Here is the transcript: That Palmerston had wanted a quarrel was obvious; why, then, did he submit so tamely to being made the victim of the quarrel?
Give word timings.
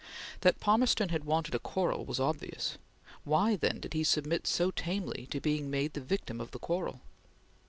That 0.39 0.59
Palmerston 0.59 1.09
had 1.09 1.25
wanted 1.25 1.53
a 1.53 1.59
quarrel 1.59 2.03
was 2.05 2.19
obvious; 2.19 2.79
why, 3.23 3.55
then, 3.55 3.79
did 3.79 3.93
he 3.93 4.03
submit 4.03 4.47
so 4.47 4.71
tamely 4.71 5.27
to 5.29 5.39
being 5.39 5.69
made 5.69 5.93
the 5.93 6.01
victim 6.01 6.41
of 6.41 6.49
the 6.49 6.57
quarrel? 6.57 7.01